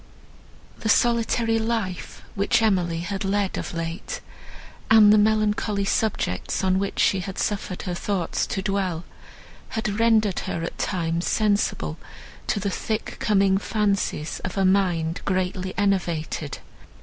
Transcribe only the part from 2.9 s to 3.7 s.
had led